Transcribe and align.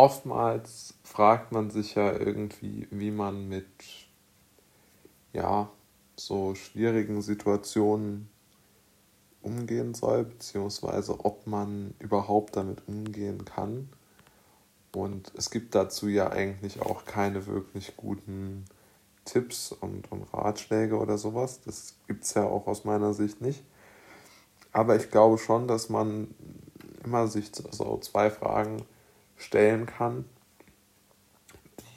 oftmals 0.00 0.94
fragt 1.04 1.52
man 1.52 1.68
sich 1.68 1.94
ja 1.94 2.10
irgendwie, 2.10 2.88
wie 2.90 3.10
man 3.10 3.50
mit 3.50 3.66
ja, 5.34 5.68
so 6.16 6.54
schwierigen 6.54 7.20
Situationen 7.20 8.30
umgehen 9.42 9.92
soll, 9.92 10.24
beziehungsweise 10.24 11.22
ob 11.22 11.46
man 11.46 11.92
überhaupt 11.98 12.56
damit 12.56 12.88
umgehen 12.88 13.44
kann. 13.44 13.90
Und 14.92 15.32
es 15.36 15.50
gibt 15.50 15.74
dazu 15.74 16.08
ja 16.08 16.30
eigentlich 16.30 16.80
auch 16.80 17.04
keine 17.04 17.46
wirklich 17.46 17.94
guten 17.98 18.64
Tipps 19.26 19.70
und, 19.70 20.10
und 20.10 20.32
Ratschläge 20.32 20.96
oder 20.96 21.18
sowas. 21.18 21.60
Das 21.66 21.96
gibt 22.06 22.24
es 22.24 22.32
ja 22.32 22.44
auch 22.44 22.66
aus 22.66 22.86
meiner 22.86 23.12
Sicht 23.12 23.42
nicht. 23.42 23.62
Aber 24.72 24.96
ich 24.96 25.10
glaube 25.10 25.36
schon, 25.36 25.68
dass 25.68 25.90
man 25.90 26.34
immer 27.04 27.28
sich 27.28 27.52
so 27.54 27.98
zwei 27.98 28.30
Fragen 28.30 28.86
stellen 29.40 29.86
kann, 29.86 30.24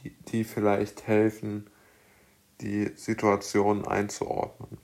die, 0.04 0.10
die 0.32 0.44
vielleicht 0.44 1.08
helfen, 1.08 1.70
die 2.62 2.92
Situation 2.96 3.86
einzuordnen. 3.88 4.78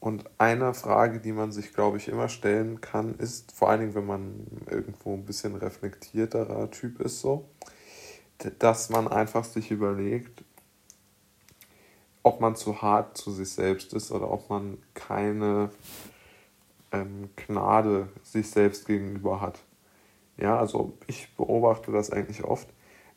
Und 0.00 0.24
eine 0.38 0.74
Frage, 0.74 1.20
die 1.20 1.32
man 1.32 1.52
sich, 1.52 1.74
glaube 1.74 1.96
ich, 1.96 2.08
immer 2.08 2.28
stellen 2.28 2.80
kann, 2.80 3.16
ist, 3.16 3.52
vor 3.52 3.68
allen 3.68 3.80
Dingen, 3.80 3.94
wenn 3.94 4.06
man 4.06 4.46
irgendwo 4.70 5.14
ein 5.14 5.24
bisschen 5.24 5.56
reflektierterer 5.56 6.70
Typ 6.70 7.00
ist, 7.00 7.20
so, 7.20 7.48
dass 8.60 8.90
man 8.90 9.08
einfach 9.08 9.44
sich 9.44 9.70
überlegt, 9.70 10.44
ob 12.22 12.40
man 12.40 12.54
zu 12.54 12.80
hart 12.80 13.18
zu 13.18 13.32
sich 13.32 13.50
selbst 13.50 13.92
ist 13.92 14.12
oder 14.12 14.30
ob 14.30 14.48
man 14.48 14.78
keine 14.94 15.70
ähm, 16.92 17.30
Gnade 17.36 18.08
sich 18.22 18.48
selbst 18.48 18.86
gegenüber 18.86 19.40
hat. 19.40 19.60
Ja, 20.38 20.58
also 20.58 20.96
ich 21.06 21.34
beobachte 21.36 21.90
das 21.92 22.10
eigentlich 22.10 22.44
oft, 22.44 22.68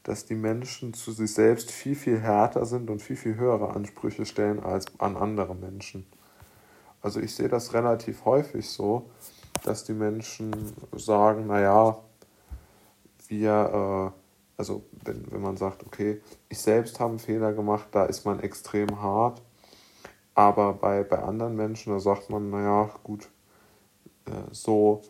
dass 0.04 0.26
die 0.26 0.36
Menschen 0.36 0.94
zu 0.94 1.12
sich 1.12 1.34
selbst 1.34 1.70
viel, 1.70 1.96
viel 1.96 2.20
härter 2.20 2.66
sind 2.66 2.90
und 2.90 3.02
viel, 3.02 3.16
viel 3.16 3.36
höhere 3.36 3.76
Ansprüche 3.76 4.26
stellen 4.26 4.60
als 4.60 4.86
an 5.00 5.16
andere 5.16 5.56
Menschen. 5.56 6.08
Also 7.02 7.20
ich 7.20 7.36
sehe 7.36 7.50
das 7.50 7.74
relativ 7.74 8.26
häufig 8.26 8.68
so, 8.68 9.10
dass 9.64 9.84
die 9.84 9.94
Menschen 9.94 10.52
sagen, 10.94 11.48
naja, 11.48 12.00
wir, 13.28 14.14
äh, 14.14 14.20
also 14.58 14.84
wenn, 15.04 15.32
wenn 15.32 15.42
man 15.42 15.58
sagt, 15.58 15.86
okay, 15.86 16.22
ich 16.50 16.60
selbst 16.60 17.00
habe 17.00 17.12
einen 17.12 17.20
Fehler 17.20 17.54
gemacht, 17.54 17.88
da 17.92 18.06
ist 18.06 18.26
man 18.26 18.40
extrem 18.40 19.02
hart. 19.02 19.42
Aber 20.34 20.74
bei, 20.74 21.04
bei 21.04 21.20
anderen 21.20 21.56
Menschen, 21.56 21.94
da 21.94 22.00
sagt 22.00 22.30
man, 22.30 22.50
naja, 22.50 22.90
gut, 23.04 23.30
äh, 24.26 24.32
so, 24.52 25.02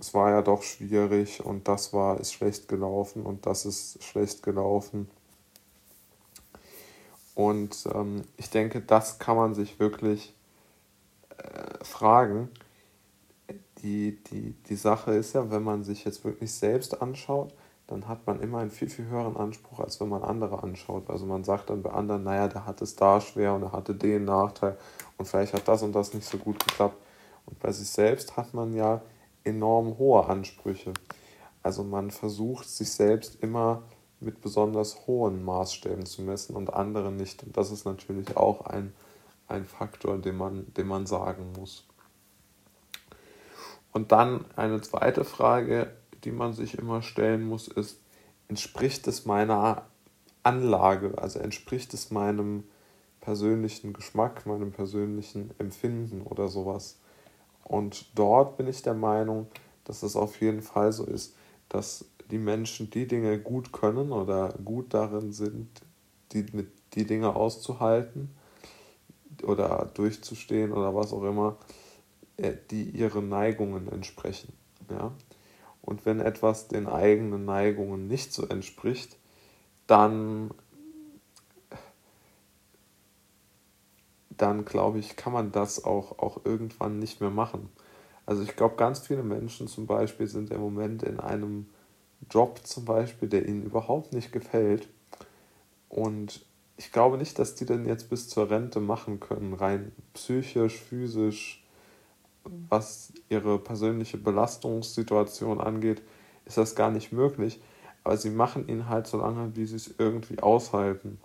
es 0.00 0.14
war 0.14 0.30
ja 0.30 0.42
doch 0.42 0.62
schwierig 0.62 1.44
und 1.44 1.68
das 1.68 1.92
war, 1.92 2.18
ist 2.18 2.32
schlecht 2.32 2.68
gelaufen 2.68 3.22
und 3.22 3.46
das 3.46 3.66
ist 3.66 4.02
schlecht 4.02 4.42
gelaufen. 4.42 5.10
Und 7.34 7.86
ähm, 7.94 8.22
ich 8.36 8.50
denke, 8.50 8.80
das 8.80 9.18
kann 9.18 9.36
man 9.36 9.54
sich 9.54 9.78
wirklich 9.78 10.34
äh, 11.36 11.84
fragen. 11.84 12.48
Die, 13.82 14.22
die, 14.24 14.54
die 14.68 14.76
Sache 14.76 15.12
ist 15.12 15.34
ja, 15.34 15.50
wenn 15.50 15.62
man 15.62 15.84
sich 15.84 16.04
jetzt 16.04 16.24
wirklich 16.24 16.52
selbst 16.52 17.00
anschaut, 17.00 17.54
dann 17.86 18.08
hat 18.08 18.26
man 18.26 18.40
immer 18.40 18.58
einen 18.58 18.70
viel, 18.70 18.88
viel 18.88 19.06
höheren 19.06 19.36
Anspruch, 19.36 19.80
als 19.80 20.00
wenn 20.00 20.08
man 20.08 20.22
andere 20.22 20.62
anschaut. 20.62 21.10
Also 21.10 21.26
man 21.26 21.44
sagt 21.44 21.70
dann 21.70 21.82
bei 21.82 21.90
anderen, 21.90 22.24
naja, 22.24 22.48
der 22.48 22.64
hat 22.66 22.80
es 22.82 22.96
da 22.96 23.20
schwer 23.20 23.54
und 23.54 23.62
er 23.64 23.72
hatte 23.72 23.94
den 23.94 24.24
Nachteil 24.24 24.76
und 25.18 25.26
vielleicht 25.26 25.54
hat 25.54 25.66
das 25.66 25.82
und 25.82 25.92
das 25.92 26.14
nicht 26.14 26.26
so 26.26 26.38
gut 26.38 26.64
geklappt. 26.64 26.96
Und 27.46 27.58
bei 27.58 27.72
sich 27.72 27.88
selbst 27.88 28.36
hat 28.36 28.54
man 28.54 28.74
ja 28.74 29.02
enorm 29.44 29.98
hohe 29.98 30.26
Ansprüche. 30.26 30.92
Also 31.62 31.84
man 31.84 32.10
versucht 32.10 32.68
sich 32.68 32.90
selbst 32.92 33.42
immer 33.42 33.82
mit 34.20 34.40
besonders 34.40 35.06
hohen 35.06 35.44
Maßstäben 35.44 36.06
zu 36.06 36.22
messen 36.22 36.56
und 36.56 36.72
andere 36.72 37.10
nicht. 37.12 37.42
Und 37.42 37.56
das 37.56 37.70
ist 37.70 37.84
natürlich 37.84 38.36
auch 38.36 38.66
ein 38.66 38.92
ein 39.50 39.64
Faktor, 39.64 40.18
den 40.18 40.36
man, 40.36 40.72
den 40.74 40.86
man 40.86 41.06
sagen 41.06 41.52
muss. 41.58 41.84
Und 43.92 44.12
dann 44.12 44.44
eine 44.56 44.80
zweite 44.80 45.24
Frage, 45.24 45.92
die 46.24 46.30
man 46.30 46.52
sich 46.52 46.78
immer 46.78 47.02
stellen 47.02 47.42
muss, 47.42 47.66
ist, 47.66 48.00
entspricht 48.48 49.06
es 49.08 49.26
meiner 49.26 49.86
Anlage, 50.42 51.18
also 51.18 51.40
entspricht 51.40 51.92
es 51.92 52.10
meinem 52.10 52.64
persönlichen 53.20 53.92
Geschmack, 53.92 54.46
meinem 54.46 54.72
persönlichen 54.72 55.50
Empfinden 55.58 56.22
oder 56.22 56.48
sowas. 56.48 56.99
Und 57.70 58.18
dort 58.18 58.56
bin 58.56 58.66
ich 58.66 58.82
der 58.82 58.94
Meinung, 58.94 59.46
dass 59.84 60.02
es 60.02 60.16
auf 60.16 60.40
jeden 60.40 60.60
Fall 60.60 60.90
so 60.90 61.04
ist, 61.04 61.36
dass 61.68 62.04
die 62.28 62.38
Menschen 62.38 62.90
die 62.90 63.06
Dinge 63.06 63.38
gut 63.38 63.72
können 63.72 64.10
oder 64.10 64.54
gut 64.64 64.92
darin 64.92 65.32
sind, 65.32 65.68
die, 66.32 66.44
die 66.94 67.06
Dinge 67.06 67.36
auszuhalten 67.36 68.34
oder 69.44 69.88
durchzustehen 69.94 70.72
oder 70.72 70.96
was 70.96 71.12
auch 71.12 71.22
immer, 71.22 71.58
äh, 72.38 72.54
die 72.72 72.90
ihren 72.90 73.28
Neigungen 73.28 73.86
entsprechen. 73.86 74.52
Ja? 74.90 75.12
Und 75.80 76.04
wenn 76.04 76.18
etwas 76.18 76.66
den 76.66 76.88
eigenen 76.88 77.44
Neigungen 77.44 78.08
nicht 78.08 78.32
so 78.32 78.48
entspricht, 78.48 79.16
dann, 79.86 80.50
dann 84.40 84.64
glaube 84.64 84.98
ich, 84.98 85.16
kann 85.16 85.32
man 85.32 85.52
das 85.52 85.84
auch, 85.84 86.18
auch 86.18 86.44
irgendwann 86.44 86.98
nicht 86.98 87.20
mehr 87.20 87.30
machen. 87.30 87.68
Also 88.26 88.42
ich 88.42 88.56
glaube, 88.56 88.76
ganz 88.76 89.00
viele 89.00 89.22
Menschen 89.22 89.68
zum 89.68 89.86
Beispiel 89.86 90.26
sind 90.26 90.50
im 90.50 90.60
Moment 90.60 91.02
in 91.02 91.20
einem 91.20 91.66
Job 92.30 92.60
zum 92.64 92.84
Beispiel, 92.84 93.28
der 93.28 93.46
ihnen 93.46 93.62
überhaupt 93.64 94.12
nicht 94.12 94.32
gefällt. 94.32 94.88
Und 95.88 96.44
ich 96.76 96.92
glaube 96.92 97.18
nicht, 97.18 97.38
dass 97.38 97.54
die 97.54 97.66
dann 97.66 97.86
jetzt 97.86 98.08
bis 98.08 98.28
zur 98.28 98.50
Rente 98.50 98.80
machen 98.80 99.20
können, 99.20 99.54
rein 99.54 99.92
psychisch, 100.14 100.78
physisch, 100.78 101.64
was 102.68 103.12
ihre 103.28 103.58
persönliche 103.58 104.16
Belastungssituation 104.16 105.60
angeht, 105.60 106.02
ist 106.46 106.56
das 106.56 106.74
gar 106.74 106.90
nicht 106.90 107.12
möglich. 107.12 107.60
Aber 108.02 108.16
sie 108.16 108.30
machen 108.30 108.68
ihn 108.68 108.88
halt 108.88 109.06
so 109.06 109.18
lange, 109.18 109.54
wie 109.56 109.66
sie 109.66 109.76
es 109.76 109.94
irgendwie 109.98 110.38
aushalten. 110.38 111.18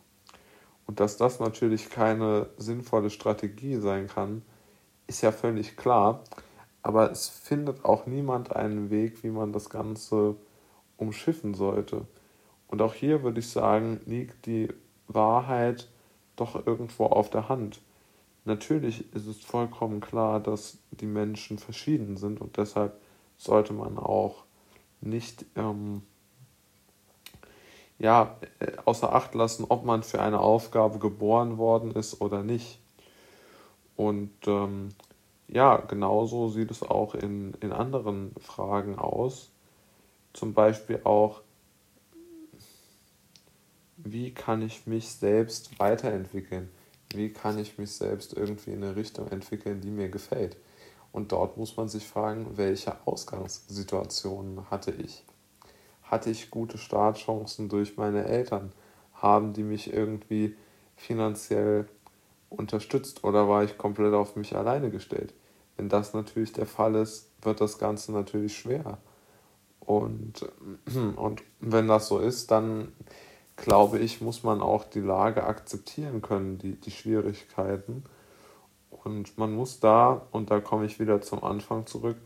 Und 0.87 0.99
dass 0.99 1.17
das 1.17 1.39
natürlich 1.39 1.89
keine 1.89 2.47
sinnvolle 2.57 3.09
Strategie 3.09 3.75
sein 3.77 4.07
kann, 4.07 4.43
ist 5.07 5.21
ja 5.21 5.31
völlig 5.31 5.77
klar. 5.77 6.23
Aber 6.81 7.11
es 7.11 7.27
findet 7.27 7.83
auch 7.83 8.05
niemand 8.05 8.55
einen 8.55 8.91
Weg, 8.91 9.23
wie 9.23 9.31
man 9.31 9.51
das 9.51 9.69
Ganze 9.69 10.35
umschiffen 10.97 11.55
sollte. 11.55 12.05
Und 12.67 12.81
auch 12.81 12.93
hier 12.93 13.23
würde 13.23 13.39
ich 13.39 13.49
sagen, 13.49 13.99
liegt 14.05 14.45
die 14.45 14.69
Wahrheit 15.07 15.87
doch 16.35 16.67
irgendwo 16.67 17.05
auf 17.05 17.29
der 17.29 17.49
Hand. 17.49 17.81
Natürlich 18.43 19.13
ist 19.15 19.25
es 19.25 19.43
vollkommen 19.43 20.01
klar, 20.01 20.39
dass 20.39 20.77
die 20.91 21.07
Menschen 21.07 21.57
verschieden 21.57 22.17
sind 22.17 22.41
und 22.41 22.57
deshalb 22.57 22.99
sollte 23.37 23.73
man 23.73 23.97
auch 23.97 24.43
nicht 25.01 25.45
ähm, 25.55 26.03
ja, 27.99 28.37
äh, 28.59 28.73
außer 28.85 29.13
Acht 29.13 29.35
lassen, 29.35 29.65
ob 29.69 29.85
man 29.85 30.03
für 30.03 30.21
eine 30.21 30.39
Aufgabe 30.39 30.99
geboren 30.99 31.57
worden 31.57 31.91
ist 31.91 32.21
oder 32.21 32.43
nicht. 32.43 32.79
Und 33.95 34.31
ähm, 34.47 34.89
ja, 35.47 35.77
genauso 35.77 36.49
sieht 36.49 36.71
es 36.71 36.83
auch 36.83 37.15
in, 37.15 37.53
in 37.61 37.71
anderen 37.71 38.33
Fragen 38.39 38.97
aus. 38.97 39.51
Zum 40.33 40.53
Beispiel 40.53 41.01
auch, 41.03 41.41
wie 43.97 44.33
kann 44.33 44.61
ich 44.61 44.85
mich 44.85 45.09
selbst 45.09 45.79
weiterentwickeln? 45.79 46.69
Wie 47.13 47.31
kann 47.31 47.57
ich 47.57 47.77
mich 47.77 47.91
selbst 47.91 48.33
irgendwie 48.33 48.71
in 48.71 48.83
eine 48.83 48.95
Richtung 48.95 49.29
entwickeln, 49.29 49.79
die 49.79 49.91
mir 49.91 50.09
gefällt? 50.09 50.57
Und 51.13 51.31
dort 51.31 51.55
muss 51.55 51.77
man 51.77 51.87
sich 51.87 52.05
fragen, 52.05 52.57
welche 52.57 52.97
Ausgangssituationen 53.07 54.69
hatte 54.69 54.91
ich? 54.91 55.23
Hatte 56.09 56.29
ich 56.29 56.51
gute 56.51 56.77
Startchancen 56.77 57.69
durch 57.69 57.97
meine 57.97 58.25
Eltern? 58.25 58.71
Haben 59.13 59.53
die 59.53 59.63
mich 59.63 59.91
irgendwie 59.91 60.55
finanziell 60.95 61.87
unterstützt 62.49 63.23
oder 63.23 63.49
war 63.49 63.63
ich 63.63 63.77
komplett 63.77 64.13
auf 64.13 64.35
mich 64.35 64.55
alleine 64.55 64.91
gestellt? 64.91 65.33
Wenn 65.77 65.89
das 65.89 66.13
natürlich 66.13 66.53
der 66.53 66.67
Fall 66.67 66.95
ist, 66.95 67.29
wird 67.41 67.59
das 67.59 67.77
Ganze 67.77 68.11
natürlich 68.11 68.57
schwer. 68.57 68.97
Und, 69.79 70.47
und 71.15 71.43
wenn 71.59 71.87
das 71.87 72.07
so 72.07 72.19
ist, 72.19 72.51
dann 72.51 72.93
glaube 73.55 73.99
ich, 73.99 74.21
muss 74.21 74.43
man 74.43 74.61
auch 74.61 74.83
die 74.83 74.99
Lage 74.99 75.43
akzeptieren 75.45 76.21
können, 76.21 76.57
die, 76.57 76.79
die 76.79 76.91
Schwierigkeiten. 76.91 78.03
Und 78.89 79.37
man 79.37 79.53
muss 79.53 79.79
da, 79.79 80.27
und 80.31 80.51
da 80.51 80.59
komme 80.59 80.85
ich 80.85 80.99
wieder 80.99 81.21
zum 81.21 81.43
Anfang 81.43 81.85
zurück, 81.85 82.17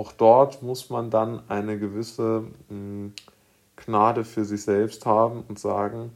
auch 0.00 0.12
dort 0.12 0.62
muss 0.62 0.88
man 0.88 1.10
dann 1.10 1.42
eine 1.50 1.78
gewisse 1.78 2.46
hm, 2.68 3.12
Gnade 3.76 4.24
für 4.24 4.46
sich 4.46 4.62
selbst 4.62 5.04
haben 5.04 5.44
und 5.46 5.58
sagen, 5.58 6.12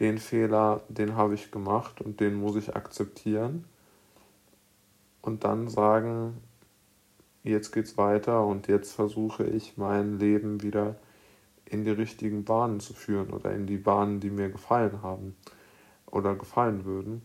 den 0.00 0.16
Fehler, 0.16 0.80
den 0.88 1.16
habe 1.16 1.34
ich 1.34 1.50
gemacht 1.50 2.00
und 2.00 2.20
den 2.20 2.32
muss 2.32 2.56
ich 2.56 2.74
akzeptieren. 2.74 3.66
Und 5.20 5.44
dann 5.44 5.68
sagen, 5.68 6.38
jetzt 7.42 7.72
geht's 7.72 7.98
weiter 7.98 8.46
und 8.46 8.68
jetzt 8.68 8.94
versuche 8.94 9.44
ich 9.44 9.76
mein 9.76 10.18
Leben 10.18 10.62
wieder 10.62 10.94
in 11.66 11.84
die 11.84 11.90
richtigen 11.90 12.44
Bahnen 12.46 12.80
zu 12.80 12.94
führen 12.94 13.34
oder 13.34 13.52
in 13.52 13.66
die 13.66 13.76
Bahnen, 13.76 14.20
die 14.20 14.30
mir 14.30 14.48
gefallen 14.48 15.02
haben 15.02 15.36
oder 16.06 16.34
gefallen 16.36 16.86
würden. 16.86 17.20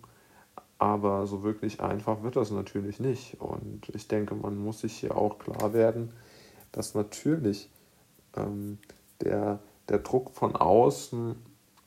Aber 0.77 1.25
so 1.25 1.43
wirklich 1.43 1.81
einfach 1.81 2.23
wird 2.23 2.35
das 2.35 2.51
natürlich 2.51 2.99
nicht. 2.99 3.39
Und 3.39 3.89
ich 3.93 4.07
denke, 4.07 4.35
man 4.35 4.57
muss 4.57 4.81
sich 4.81 4.93
hier 4.93 5.15
auch 5.15 5.39
klar 5.39 5.73
werden, 5.73 6.11
dass 6.71 6.95
natürlich 6.95 7.69
ähm, 8.35 8.79
der, 9.21 9.59
der 9.87 9.99
Druck 9.99 10.31
von 10.31 10.55
außen, 10.55 11.35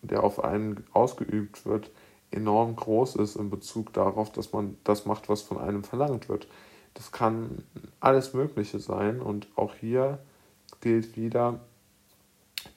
der 0.02 0.24
auf 0.24 0.42
einen 0.42 0.84
ausgeübt 0.92 1.66
wird, 1.66 1.90
enorm 2.30 2.76
groß 2.76 3.16
ist 3.16 3.36
in 3.36 3.50
Bezug 3.50 3.92
darauf, 3.92 4.32
dass 4.32 4.52
man 4.52 4.76
das 4.84 5.06
macht, 5.06 5.28
was 5.28 5.42
von 5.42 5.58
einem 5.58 5.84
verlangt 5.84 6.28
wird. 6.28 6.46
Das 6.94 7.12
kann 7.12 7.64
alles 8.00 8.34
Mögliche 8.34 8.78
sein 8.78 9.20
und 9.20 9.48
auch 9.56 9.74
hier 9.74 10.18
gilt 10.80 11.16
wieder 11.16 11.60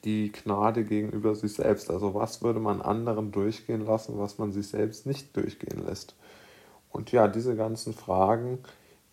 die 0.04 0.32
Gnade 0.32 0.84
gegenüber 0.84 1.34
sich 1.34 1.54
selbst. 1.54 1.90
Also 1.90 2.14
was 2.14 2.42
würde 2.42 2.60
man 2.60 2.80
anderen 2.80 3.32
durchgehen 3.32 3.84
lassen, 3.84 4.18
was 4.18 4.38
man 4.38 4.52
sich 4.52 4.68
selbst 4.68 5.06
nicht 5.06 5.36
durchgehen 5.36 5.84
lässt. 5.86 6.14
Und 6.90 7.12
ja, 7.12 7.28
diese 7.28 7.56
ganzen 7.56 7.94
Fragen, 7.94 8.58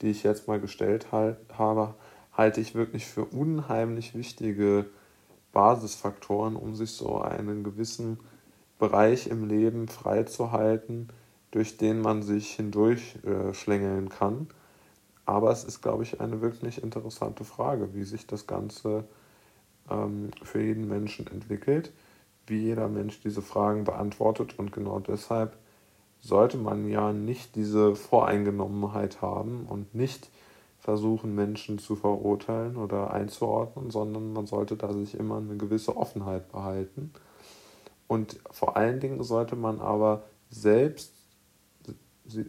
die 0.01 0.09
ich 0.09 0.23
jetzt 0.23 0.47
mal 0.47 0.59
gestellt 0.59 1.11
halt, 1.11 1.37
habe, 1.57 1.95
halte 2.33 2.61
ich 2.61 2.75
wirklich 2.75 3.05
für 3.05 3.25
unheimlich 3.25 4.15
wichtige 4.15 4.85
Basisfaktoren, 5.51 6.55
um 6.55 6.75
sich 6.75 6.91
so 6.91 7.21
einen 7.21 7.63
gewissen 7.63 8.19
Bereich 8.77 9.27
im 9.27 9.47
Leben 9.47 9.87
freizuhalten, 9.87 11.09
durch 11.51 11.77
den 11.77 12.01
man 12.01 12.21
sich 12.21 12.51
hindurch 12.53 13.17
äh, 13.25 13.53
schlängeln 13.53 14.09
kann. 14.09 14.47
Aber 15.25 15.51
es 15.51 15.63
ist, 15.63 15.81
glaube 15.81 16.03
ich, 16.03 16.21
eine 16.21 16.41
wirklich 16.41 16.81
interessante 16.81 17.43
Frage, 17.43 17.93
wie 17.93 18.03
sich 18.03 18.25
das 18.25 18.47
Ganze 18.47 19.03
ähm, 19.89 20.31
für 20.43 20.61
jeden 20.61 20.87
Menschen 20.87 21.27
entwickelt, 21.27 21.91
wie 22.47 22.59
jeder 22.59 22.87
Mensch 22.87 23.21
diese 23.21 23.41
Fragen 23.41 23.83
beantwortet. 23.83 24.57
Und 24.57 24.71
genau 24.71 24.99
deshalb 24.99 25.57
sollte 26.21 26.57
man 26.57 26.87
ja 26.87 27.13
nicht 27.13 27.55
diese 27.55 27.95
Voreingenommenheit 27.95 29.21
haben 29.21 29.65
und 29.67 29.95
nicht 29.95 30.29
versuchen, 30.79 31.35
Menschen 31.35 31.77
zu 31.77 31.95
verurteilen 31.95 32.77
oder 32.77 33.13
einzuordnen, 33.13 33.91
sondern 33.91 34.33
man 34.33 34.47
sollte 34.47 34.75
da 34.75 34.93
sich 34.93 35.15
immer 35.15 35.37
eine 35.37 35.57
gewisse 35.57 35.95
Offenheit 35.95 36.51
behalten. 36.51 37.11
Und 38.07 38.39
vor 38.49 38.75
allen 38.75 38.99
Dingen 38.99 39.21
sollte 39.23 39.55
man 39.55 39.79
aber 39.79 40.23
selbst 40.49 41.13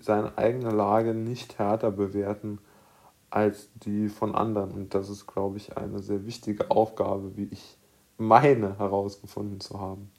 seine 0.00 0.36
eigene 0.38 0.70
Lage 0.70 1.14
nicht 1.14 1.58
härter 1.58 1.90
bewerten 1.90 2.58
als 3.30 3.70
die 3.74 4.08
von 4.08 4.34
anderen. 4.34 4.72
Und 4.72 4.94
das 4.94 5.08
ist, 5.08 5.26
glaube 5.26 5.56
ich, 5.56 5.76
eine 5.76 6.00
sehr 6.00 6.26
wichtige 6.26 6.70
Aufgabe, 6.70 7.36
wie 7.36 7.48
ich 7.50 7.78
meine 8.18 8.78
herausgefunden 8.78 9.60
zu 9.60 9.80
haben. 9.80 10.10